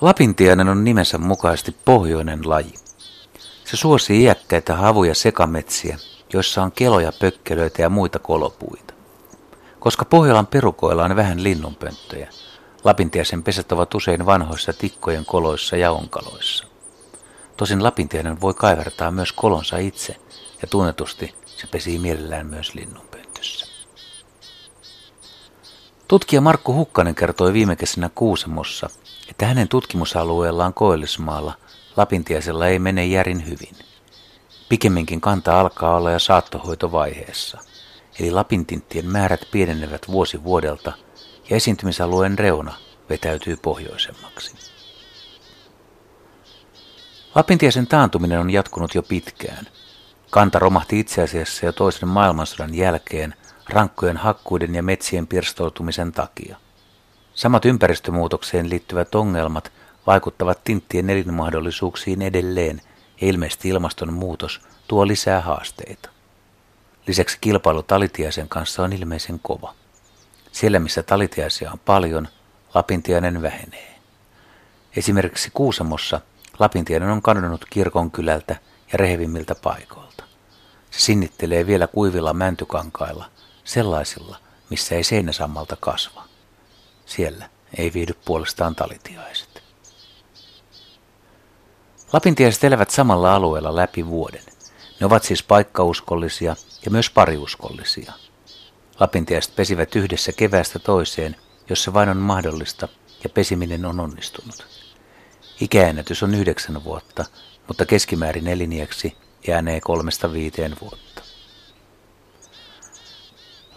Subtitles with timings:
[0.00, 2.74] Lapintiainen on nimensä mukaisesti pohjoinen laji.
[3.64, 5.98] Se suosii iäkkäitä havuja sekametsiä,
[6.32, 8.94] joissa on keloja, pökkelöitä ja muita kolopuita.
[9.78, 12.28] Koska Pohjolan perukoilla on vähän linnunpönttöjä,
[12.84, 16.66] Lapintiaisen pesät ovat usein vanhoissa tikkojen koloissa ja onkaloissa.
[17.56, 20.16] Tosin Lapintiainen voi kaivertaa myös kolonsa itse,
[20.62, 23.66] ja tunnetusti se pesii mielellään myös linnunpöntössä.
[26.08, 28.90] Tutkija Markku Hukkanen kertoi viime kesänä Kuusamossa,
[29.28, 31.54] että hänen tutkimusalueellaan Koillismaalla
[31.96, 33.76] Lapintiaisella ei mene järin hyvin.
[34.68, 37.58] Pikemminkin kanta alkaa olla jo saattohoitovaiheessa,
[38.20, 40.92] eli lapintinttien määrät pienenevät vuosi vuodelta
[41.50, 42.74] ja esiintymisalueen reuna
[43.10, 44.56] vetäytyy pohjoisemmaksi.
[47.34, 49.66] Lapintiaisen taantuminen on jatkunut jo pitkään.
[50.30, 53.34] Kanta romahti itse asiassa jo toisen maailmansodan jälkeen
[53.68, 56.56] rankkojen hakkuiden ja metsien pirstoutumisen takia.
[57.34, 59.72] Samat ympäristömuutokseen liittyvät ongelmat
[60.06, 62.80] vaikuttavat tinttien elinmahdollisuuksiin edelleen
[63.20, 66.10] ja ilmeisesti ilmastonmuutos tuo lisää haasteita.
[67.06, 69.74] Lisäksi kilpailu talitiaisen kanssa on ilmeisen kova.
[70.52, 72.28] Siellä missä talitiaisia on paljon,
[72.74, 73.94] lapintiainen vähenee.
[74.96, 76.20] Esimerkiksi Kuusamossa
[76.58, 78.56] lapintiainen on kadonnut kirkon kylältä
[78.96, 80.24] rehevimmiltä paikoilta.
[80.90, 83.30] Se sinnittelee vielä kuivilla mäntykankailla,
[83.64, 84.36] sellaisilla,
[84.70, 86.24] missä ei seinäsammalta kasva.
[87.06, 89.62] Siellä ei viihdy puolestaan talitiaiset.
[92.12, 94.44] Lapintiaiset elävät samalla alueella läpi vuoden.
[95.00, 98.12] Ne ovat siis paikkauskollisia ja myös pariuskollisia.
[99.00, 101.36] Lapintiaiset pesivät yhdessä keväästä toiseen,
[101.70, 102.88] jos se vain on mahdollista
[103.24, 104.85] ja pesiminen on onnistunut.
[105.60, 107.24] Ikäennätys on yhdeksän vuotta,
[107.68, 111.22] mutta keskimäärin eliniäksi jäänee kolmesta viiteen vuotta.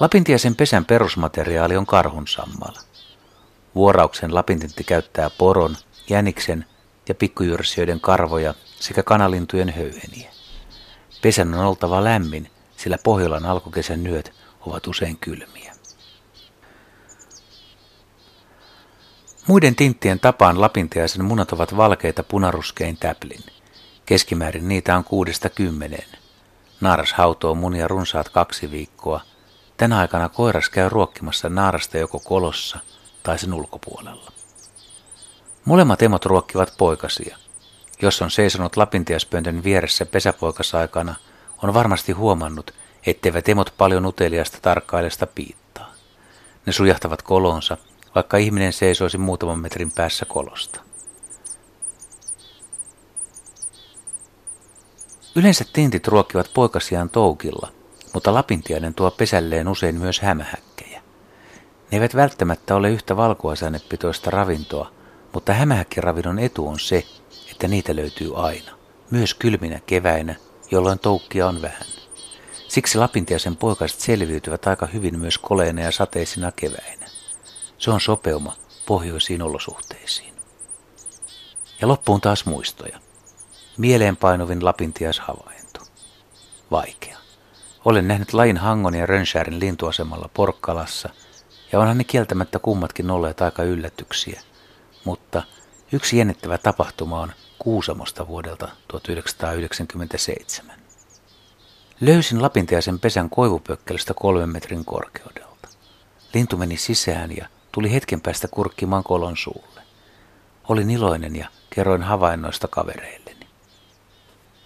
[0.00, 2.80] Lapintiaisen pesän perusmateriaali on karhunsammala.
[3.74, 5.76] Vuorauksen lapintintti käyttää poron,
[6.10, 6.64] jäniksen
[7.08, 10.30] ja pikkujyrsijöiden karvoja sekä kanalintujen höyheniä.
[11.22, 15.77] Pesän on oltava lämmin, sillä Pohjolan alkukesän nyöt ovat usein kylmiä.
[19.48, 23.44] Muiden tinttien tapaan lapintiaisen munat ovat valkeita punaruskein täplin.
[24.06, 26.08] Keskimäärin niitä on kuudesta kymmeneen.
[26.80, 29.20] Naaras hautoo munia runsaat kaksi viikkoa.
[29.76, 32.78] Tänä aikana koiras käy ruokkimassa naarasta joko kolossa
[33.22, 34.32] tai sen ulkopuolella.
[35.64, 37.36] Molemmat emot ruokkivat poikasia.
[38.02, 41.14] Jos on seisonut lapintiaspöntön vieressä pesäpoikasaikana,
[41.62, 42.74] on varmasti huomannut,
[43.06, 45.92] etteivät emot paljon uteliasta tarkkailesta piittaa.
[46.66, 47.76] Ne sujahtavat kolonsa,
[48.14, 50.80] vaikka ihminen seisoisi muutaman metrin päässä kolosta.
[55.36, 57.68] Yleensä tintit ruokkivat poikasiaan toukilla,
[58.14, 61.02] mutta lapintiainen tuo pesälleen usein myös hämähäkkejä.
[61.90, 64.92] Ne eivät välttämättä ole yhtä valkuaisainepitoista ravintoa,
[65.32, 67.04] mutta hämähäkkiravinnon etu on se,
[67.50, 68.72] että niitä löytyy aina,
[69.10, 70.34] myös kylminä keväinä,
[70.70, 71.86] jolloin toukkia on vähän.
[72.68, 77.07] Siksi lapintiaisen poikaset selviytyvät aika hyvin myös koleina ja sateisina keväinä.
[77.78, 78.56] Se on sopeuma
[78.86, 80.34] pohjoisiin olosuhteisiin.
[81.80, 83.00] Ja loppuun taas muistoja.
[83.76, 85.80] Mieleenpainuvin lapintiashavainto.
[86.70, 87.18] Vaikea.
[87.84, 91.08] Olen nähnyt lain Hangon ja Rönsärin lintuasemalla Porkkalassa,
[91.72, 94.42] ja onhan ne kieltämättä kummatkin olleet aika yllätyksiä.
[95.04, 95.42] Mutta
[95.92, 100.76] yksi jännittävä tapahtuma on Kuusamosta vuodelta 1997.
[102.00, 105.68] Löysin lapintiaisen pesän koivupökkelystä kolmen metrin korkeudelta.
[106.34, 109.82] Lintu meni sisään ja tuli hetken päästä kurkkimaan kolon suulle.
[110.68, 113.46] Olin iloinen ja kerroin havainnoista kavereilleni.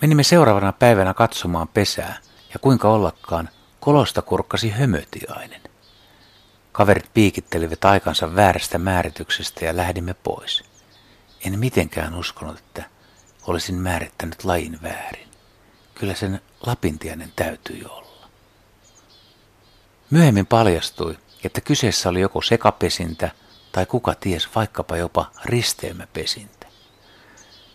[0.00, 2.18] Menimme seuraavana päivänä katsomaan pesää
[2.52, 3.48] ja kuinka ollakaan
[3.80, 5.60] kolosta kurkkasi hömötiainen.
[6.72, 10.64] Kaverit piikittelivät aikansa väärästä määrityksestä ja lähdimme pois.
[11.46, 12.84] En mitenkään uskonut, että
[13.46, 15.28] olisin määrittänyt lajin väärin.
[15.94, 18.28] Kyllä sen lapintiainen täytyi olla.
[20.10, 23.30] Myöhemmin paljastui, että kyseessä oli joko sekapesintä
[23.72, 26.66] tai kuka ties vaikkapa jopa risteymäpesintä.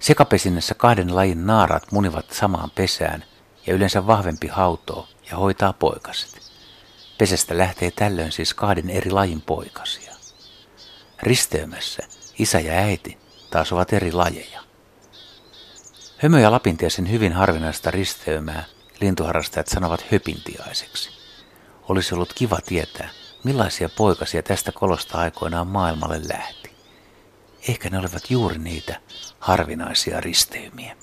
[0.00, 3.24] Sekapesinnässä kahden lajin naarat munivat samaan pesään
[3.66, 6.40] ja yleensä vahvempi hautoo ja hoitaa poikaset.
[7.18, 10.12] Pesästä lähtee tällöin siis kahden eri lajin poikasia.
[11.22, 12.02] Risteymässä
[12.38, 13.18] isä ja äiti
[13.50, 14.62] taas ovat eri lajeja.
[16.18, 18.64] Hömö ja lapintiaisen hyvin harvinaista risteymää
[19.00, 21.10] lintuharrastajat sanovat höpintiaiseksi.
[21.88, 23.08] Olisi ollut kiva tietää,
[23.46, 26.70] millaisia poikasia tästä kolosta aikoinaan maailmalle lähti.
[27.68, 29.00] Ehkä ne olivat juuri niitä
[29.38, 30.96] harvinaisia risteymiä.